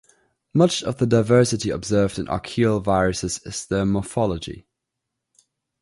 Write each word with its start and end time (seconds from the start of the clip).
Much 0.51 0.81
of 0.81 0.97
the 0.97 1.05
diversity 1.05 1.69
observed 1.69 2.17
in 2.17 2.27
archaeal 2.27 2.79
viruses 2.79 3.39
is 3.45 3.67
their 3.67 3.85
morphology. 3.85 4.65